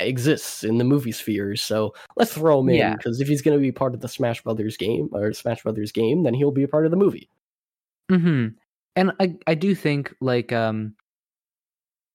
exists 0.00 0.64
in 0.64 0.78
the 0.78 0.84
movie 0.84 1.12
sphere, 1.12 1.54
so 1.56 1.94
let's 2.16 2.34
throw 2.34 2.60
him 2.60 2.70
in 2.70 2.74
because 2.96 3.20
if 3.20 3.28
he's 3.28 3.42
going 3.42 3.56
to 3.56 3.62
be 3.62 3.70
part 3.70 3.94
of 3.94 4.00
the 4.00 4.08
Smash 4.08 4.42
Brothers 4.42 4.76
game 4.76 5.08
or 5.12 5.32
Smash 5.32 5.62
Brothers 5.62 5.92
game, 5.92 6.22
then 6.24 6.34
he'll 6.34 6.50
be 6.50 6.64
a 6.64 6.68
part 6.68 6.84
of 6.86 6.90
the 6.90 6.96
movie. 6.96 7.28
hmm 8.10 8.48
And 8.96 9.12
I 9.20 9.36
I 9.46 9.54
do 9.54 9.74
think 9.74 10.12
like 10.20 10.52
um 10.52 10.94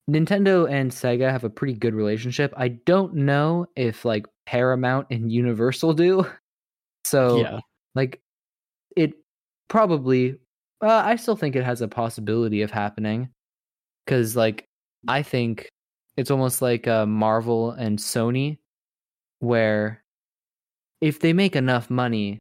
Nintendo 0.10 0.70
and 0.70 0.92
Sega 0.92 1.30
have 1.30 1.44
a 1.44 1.50
pretty 1.50 1.74
good 1.74 1.94
relationship. 1.94 2.54
I 2.56 2.70
don't 2.70 3.14
know 3.14 3.68
if 3.76 4.06
like 4.06 4.26
Paramount 4.46 5.08
and 5.12 5.32
Universal 5.32 5.94
do. 5.94 6.26
So 7.06 7.40
yeah, 7.40 7.60
like 7.96 8.20
it 8.98 9.14
probably 9.70 10.36
uh, 10.82 11.04
I 11.06 11.16
still 11.16 11.38
think 11.38 11.56
it 11.56 11.64
has 11.64 11.80
a 11.80 11.88
possibility 11.88 12.64
of 12.64 12.70
happening 12.70 13.30
cuz 14.08 14.36
like 14.36 14.66
I 15.08 15.24
think 15.24 15.70
it's 16.18 16.32
almost 16.32 16.62
like 16.62 16.86
uh, 16.86 17.06
Marvel 17.06 17.72
and 17.72 17.98
Sony 17.98 18.58
where 19.40 20.04
if 21.00 21.22
they 21.22 21.32
make 21.32 21.56
enough 21.56 21.90
money 21.90 22.40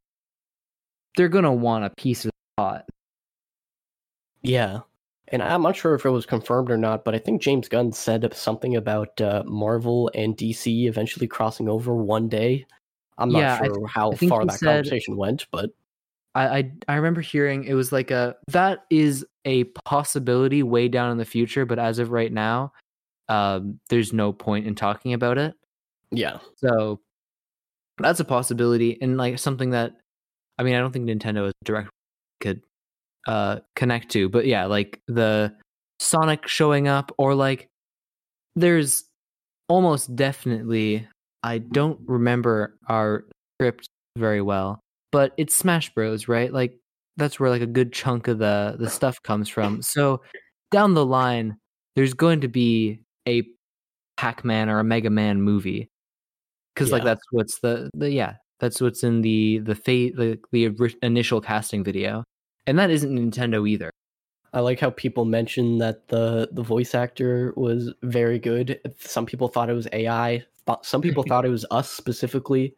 they're 1.16 1.28
going 1.28 1.44
to 1.44 1.52
want 1.52 1.84
a 1.84 1.90
piece 1.90 2.24
of 2.24 2.30
the 2.30 2.62
pot. 2.62 2.84
Yeah. 4.42 4.80
And 5.28 5.42
I'm 5.42 5.62
not 5.62 5.74
sure 5.74 5.94
if 5.94 6.04
it 6.04 6.10
was 6.10 6.24
confirmed 6.24 6.70
or 6.70 6.76
not, 6.76 7.04
but 7.04 7.14
I 7.14 7.18
think 7.18 7.42
James 7.42 7.68
Gunn 7.68 7.92
said 7.92 8.32
something 8.34 8.76
about 8.76 9.20
uh, 9.20 9.42
Marvel 9.44 10.10
and 10.14 10.36
DC 10.36 10.86
eventually 10.86 11.26
crossing 11.26 11.68
over 11.68 11.94
one 11.96 12.28
day. 12.28 12.64
I'm 13.18 13.30
not 13.32 13.38
Yeah, 13.40 13.58
I 13.60 13.66
sure 13.66 13.86
how 13.88 14.12
far 14.12 14.44
that 14.44 14.58
said- 14.58 14.84
conversation 14.84 15.16
went, 15.16 15.46
but 15.50 15.70
I, 16.34 16.58
I 16.58 16.72
I 16.88 16.94
remember 16.96 17.22
hearing 17.22 17.64
it 17.64 17.72
was 17.74 17.92
like 17.92 18.10
a 18.10 18.36
that 18.48 18.84
is 18.90 19.24
a 19.46 19.64
possibility 19.86 20.62
way 20.62 20.86
down 20.88 21.10
in 21.10 21.16
the 21.18 21.24
future, 21.24 21.64
but 21.64 21.78
as 21.78 21.98
of 21.98 22.10
right 22.12 22.30
now, 22.32 22.72
um, 23.28 23.80
there's 23.88 24.12
no 24.12 24.32
point 24.34 24.66
in 24.66 24.74
talking 24.74 25.14
about 25.14 25.38
it. 25.38 25.54
yeah. 26.10 26.38
So 26.56 27.00
that's 27.98 28.20
a 28.20 28.24
possibility, 28.24 28.98
and 29.00 29.16
like 29.16 29.38
something 29.38 29.70
that 29.70 29.96
I 30.58 30.62
mean, 30.62 30.74
I 30.74 30.78
don't 30.80 30.92
think 30.92 31.08
Nintendo 31.08 31.46
is 31.48 31.54
direct 31.64 31.88
could 32.40 32.60
uh 33.26 33.60
connect 33.74 34.10
to, 34.10 34.28
but 34.28 34.46
yeah, 34.46 34.66
like 34.66 35.00
the 35.08 35.54
Sonic 36.00 36.46
showing 36.46 36.88
up, 36.88 37.12
or 37.18 37.34
like 37.34 37.68
there's 38.54 39.04
almost 39.68 40.14
definitely 40.14 41.06
I 41.42 41.58
don't 41.58 42.00
remember 42.06 42.76
our 42.88 43.24
script 43.56 43.88
very 44.16 44.42
well, 44.42 44.80
but 45.12 45.32
it's 45.36 45.54
Smash 45.54 45.92
Bros, 45.94 46.28
right? 46.28 46.52
Like 46.52 46.78
that's 47.16 47.40
where 47.40 47.50
like 47.50 47.62
a 47.62 47.66
good 47.66 47.92
chunk 47.92 48.28
of 48.28 48.38
the 48.38 48.76
the 48.78 48.90
stuff 48.90 49.22
comes 49.22 49.48
from. 49.48 49.82
So 49.82 50.22
down 50.70 50.94
the 50.94 51.06
line, 51.06 51.56
there's 51.94 52.14
going 52.14 52.40
to 52.42 52.48
be 52.48 53.00
a 53.28 53.42
Pac-Man 54.16 54.68
or 54.68 54.78
a 54.78 54.84
Mega 54.84 55.10
Man 55.10 55.42
movie 55.42 55.88
because 56.74 56.92
like 56.92 57.04
that's 57.04 57.22
what's 57.30 57.60
the 57.60 57.90
the 57.94 58.10
yeah 58.10 58.34
that's 58.60 58.80
what's 58.80 59.02
in 59.02 59.22
the 59.22 59.58
the 59.58 59.74
fa- 59.74 60.12
the, 60.16 60.38
the 60.52 60.94
initial 61.02 61.40
casting 61.40 61.84
video, 61.84 62.24
and 62.66 62.78
that 62.78 62.90
isn't 62.90 63.14
Nintendo 63.16 63.68
either. 63.68 63.90
I 64.52 64.60
like 64.60 64.80
how 64.80 64.90
people 64.90 65.24
mentioned 65.24 65.80
that 65.80 66.08
the 66.08 66.48
the 66.52 66.62
voice 66.62 66.94
actor 66.94 67.52
was 67.56 67.92
very 68.02 68.38
good. 68.38 68.80
Some 69.00 69.26
people 69.26 69.48
thought 69.48 69.68
it 69.68 69.74
was 69.74 69.88
AI. 69.92 70.44
Some 70.82 71.02
people 71.02 71.22
thought 71.28 71.44
it 71.44 71.50
was 71.50 71.66
us 71.70 71.90
specifically. 71.90 72.74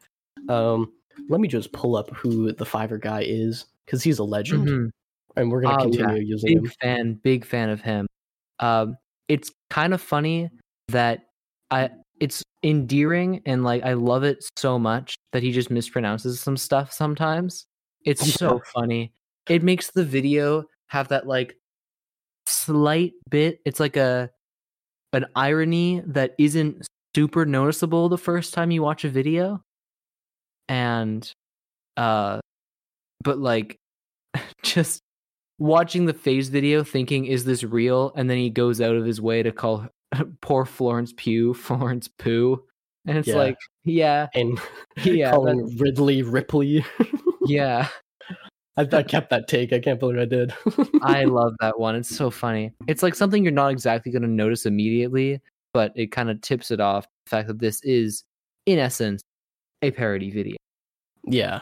Um, 0.49 0.93
let 1.29 1.41
me 1.41 1.49
just 1.49 1.73
pull 1.73 1.97
up 1.97 2.11
who 2.11 2.53
the 2.53 2.65
Fiverr 2.65 3.01
guy 3.01 3.23
is 3.27 3.67
because 3.85 4.03
he's 4.03 4.19
a 4.19 4.25
legend, 4.25 4.67
Mhm. 4.69 4.91
and 5.37 5.51
we're 5.53 5.61
gonna 5.63 5.77
Oh, 5.81 5.85
yeah. 5.87 5.99
continue 5.99 6.23
using 6.23 6.55
big 6.55 6.65
him. 6.65 6.73
fan 6.81 7.15
big 7.23 7.45
fan 7.45 7.71
of 7.71 7.81
him 7.81 8.07
um 8.61 8.97
it's 9.29 9.53
kind 9.71 9.95
of 9.95 10.01
funny 10.03 10.51
that 10.89 11.27
i 11.71 11.89
it's 12.21 12.43
endearing 12.65 13.41
and 13.47 13.63
like 13.63 13.83
I 13.85 13.93
love 13.93 14.25
it 14.25 14.45
so 14.57 14.79
much 14.79 15.15
that 15.33 15.43
he 15.45 15.53
just 15.53 15.71
mispronounces 15.71 16.39
some 16.39 16.57
stuff 16.57 16.91
sometimes. 16.93 17.67
It's 18.05 18.21
so 18.35 18.61
funny. 18.75 19.13
It 19.49 19.63
makes 19.63 19.91
the 19.91 20.05
video 20.05 20.65
have 20.89 21.09
that 21.09 21.27
like 21.27 21.57
slight 22.47 23.13
bit. 23.31 23.61
It's 23.65 23.81
like 23.81 23.97
a 23.97 24.31
an 25.13 25.27
irony 25.35 26.03
that 26.07 26.35
isn't 26.39 26.87
super 27.17 27.47
noticeable 27.47 28.09
the 28.09 28.19
first 28.19 28.53
time 28.55 28.71
you 28.71 28.83
watch 28.83 29.05
a 29.05 29.09
video. 29.09 29.63
And 30.69 31.31
uh 31.97 32.41
but 33.25 33.39
like 33.39 33.77
just 34.63 35.01
watching 35.59 36.05
the 36.07 36.15
phase 36.15 36.49
video 36.51 36.85
thinking 36.85 37.25
is 37.27 37.45
this 37.45 37.65
real 37.65 38.13
and 38.15 38.31
then 38.31 38.37
he 38.39 38.51
goes 38.51 38.81
out 38.81 38.95
of 38.95 39.05
his 39.05 39.21
way 39.21 39.43
to 39.43 39.51
call 39.51 39.89
poor 40.41 40.65
Florence 40.65 41.13
Pugh 41.17 41.55
Florence 41.55 42.07
Pooh 42.09 42.63
and 43.07 43.19
it's 43.19 43.29
Yeah. 43.29 43.37
like 43.37 43.57
yeah 43.85 44.29
And 44.35 44.61
yeah 45.03 45.31
calling 45.33 45.77
Ridley 45.79 46.23
Ripley. 46.23 46.85
yeah 47.47 47.89
I, 48.79 48.97
I 48.97 49.03
kept 49.03 49.29
that 49.31 49.49
take. 49.49 49.73
I 49.73 49.81
can't 49.81 50.01
believe 50.01 50.19
I 50.19 50.25
did. 50.25 50.55
I 51.03 51.25
love 51.25 51.55
that 51.61 51.79
one 51.79 51.97
it's 51.97 52.15
so 52.15 52.31
funny 52.31 52.73
it's 52.87 53.03
like 53.03 53.15
something 53.15 53.43
you're 53.43 53.53
not 53.53 53.73
exactly 53.73 54.11
going 54.13 54.23
to 54.23 54.29
notice 54.29 54.65
immediately 54.67 55.41
but 55.75 55.93
it 55.97 56.13
kind 56.13 56.31
of 56.31 56.41
tips 56.41 56.71
it 56.71 56.81
off 56.81 57.07
the 57.27 57.31
fact 57.31 57.49
that 57.49 57.59
this 57.59 57.83
is 57.83 58.25
in 58.67 58.79
essence 58.79 59.21
a 59.83 59.91
parody 59.91 60.31
video 60.31 60.57
Yeah. 61.25 61.61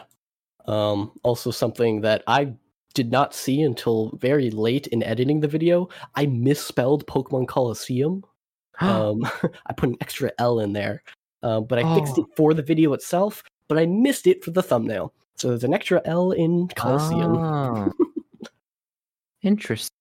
Um, 0.65 1.11
also, 1.23 1.49
something 1.51 2.01
that 2.01 2.23
I 2.27 2.53
did 2.93 3.11
not 3.11 3.33
see 3.33 3.61
until 3.61 4.11
very 4.19 4.49
late 4.51 4.87
in 4.87 5.01
editing 5.03 5.39
the 5.39 5.47
video, 5.47 5.87
I 6.15 6.25
misspelled 6.25 7.07
Pokemon 7.07 7.47
Coliseum. 7.47 8.23
Um, 8.81 9.23
I 9.65 9.73
put 9.73 9.89
an 9.89 9.97
extra 10.01 10.31
L 10.39 10.59
in 10.59 10.73
there, 10.73 11.01
uh, 11.41 11.61
but 11.61 11.79
I 11.79 11.95
fixed 11.95 12.13
Oh. 12.17 12.23
it 12.23 12.27
for 12.35 12.53
the 12.53 12.61
video 12.61 12.93
itself, 12.93 13.41
but 13.67 13.77
I 13.79 13.87
missed 13.87 14.27
it 14.27 14.43
for 14.43 14.51
the 14.51 14.61
thumbnail. 14.61 15.13
So 15.37 15.49
there's 15.49 15.63
an 15.63 15.73
extra 15.73 16.01
L 16.05 16.31
in 16.31 16.67
Coliseum. 16.69 17.37
Oh. 17.37 17.93
interesting 19.43 19.93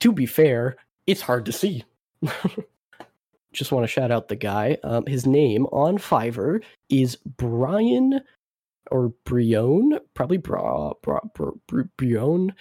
To 0.00 0.12
be 0.12 0.26
fair, 0.26 0.76
it's 1.06 1.20
hard 1.20 1.44
to 1.46 1.52
see. 1.52 1.84
Just 3.52 3.72
want 3.72 3.84
to 3.84 3.88
shout 3.88 4.10
out 4.10 4.28
the 4.28 4.36
guy. 4.36 4.78
Um, 4.84 5.04
his 5.06 5.26
name 5.26 5.66
on 5.66 5.98
Fiverr 5.98 6.62
is 6.88 7.16
Brian 7.16 8.20
or 8.90 9.12
Brione, 9.24 9.98
probably 10.14 10.36
Bra, 10.36 10.92
Bra, 11.02 11.18
Bra, 11.34 11.50
Bra, 11.66 11.84
Brione 11.96 12.52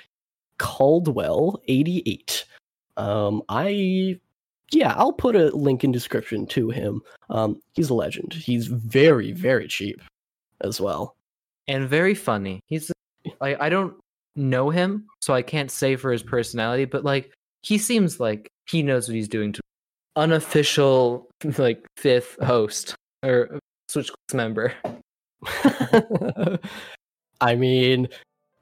Caldwell, 0.57 1.61
88. 1.67 2.45
Um, 2.97 3.43
I, 3.49 4.19
yeah, 4.71 4.93
I'll 4.95 5.13
put 5.13 5.35
a 5.35 5.55
link 5.55 5.83
in 5.83 5.91
description 5.91 6.47
to 6.47 6.69
him. 6.69 7.01
Um, 7.29 7.61
he's 7.73 7.89
a 7.89 7.93
legend. 7.93 8.33
He's 8.33 8.67
very, 8.67 9.33
very 9.33 9.67
cheap 9.67 10.01
as 10.61 10.79
well. 10.81 11.15
And 11.67 11.87
very 11.89 12.15
funny. 12.15 12.61
He's 12.67 12.91
like 13.41 13.59
I 13.59 13.69
don't 13.69 13.95
know 14.35 14.69
him, 14.69 15.07
so 15.21 15.33
I 15.33 15.41
can't 15.41 15.71
say 15.71 15.95
for 15.95 16.11
his 16.11 16.23
personality, 16.23 16.85
but 16.85 17.03
like 17.03 17.31
he 17.61 17.77
seems 17.77 18.19
like 18.19 18.47
he 18.67 18.83
knows 18.83 19.07
what 19.07 19.15
he's 19.15 19.27
doing 19.27 19.53
to 19.53 19.61
unofficial 20.15 21.27
like 21.57 21.85
fifth 21.97 22.37
host 22.41 22.95
or 23.23 23.59
Switch 23.87 24.09
member. 24.33 24.73
I 27.41 27.55
mean, 27.55 28.07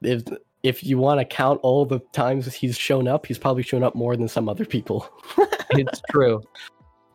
if 0.01 0.24
if 0.63 0.83
you 0.83 0.98
want 0.98 1.19
to 1.19 1.25
count 1.25 1.60
all 1.63 1.86
the 1.86 2.00
times 2.13 2.53
he's 2.53 2.77
shown 2.77 3.07
up, 3.07 3.25
he's 3.25 3.38
probably 3.38 3.63
shown 3.63 3.83
up 3.83 3.95
more 3.95 4.15
than 4.15 4.27
some 4.27 4.48
other 4.50 4.65
people. 4.65 5.10
It's 5.72 6.01
true. 6.10 6.41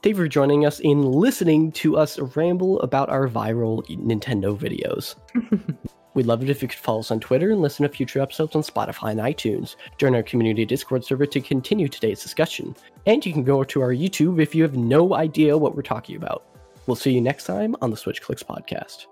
Thank 0.00 0.16
you 0.16 0.22
for 0.22 0.28
joining 0.28 0.64
us 0.64 0.78
in 0.78 1.02
listening 1.02 1.72
to 1.72 1.96
us 1.96 2.20
ramble 2.36 2.80
about 2.82 3.08
our 3.08 3.26
viral 3.26 3.84
Nintendo 3.88 4.56
videos. 4.56 5.16
We'd 6.14 6.26
love 6.26 6.40
it 6.40 6.50
if 6.50 6.62
you 6.62 6.68
could 6.68 6.78
follow 6.78 7.00
us 7.00 7.10
on 7.10 7.18
Twitter 7.18 7.50
and 7.50 7.60
listen 7.60 7.82
to 7.82 7.88
future 7.88 8.20
episodes 8.20 8.54
on 8.54 8.62
Spotify 8.62 9.10
and 9.10 9.18
iTunes. 9.18 9.74
Join 9.98 10.14
our 10.14 10.22
community 10.22 10.64
Discord 10.64 11.04
server 11.04 11.26
to 11.26 11.40
continue 11.40 11.88
today's 11.88 12.22
discussion. 12.22 12.76
And 13.06 13.26
you 13.26 13.32
can 13.32 13.42
go 13.42 13.64
to 13.64 13.80
our 13.80 13.92
YouTube 13.92 14.40
if 14.40 14.54
you 14.54 14.62
have 14.62 14.76
no 14.76 15.14
idea 15.14 15.58
what 15.58 15.74
we're 15.74 15.82
talking 15.82 16.14
about. 16.14 16.44
We'll 16.86 16.94
see 16.94 17.10
you 17.10 17.20
next 17.20 17.44
time 17.44 17.74
on 17.82 17.90
the 17.90 17.96
Switch 17.96 18.22
Clicks 18.22 18.44
podcast. 18.44 19.06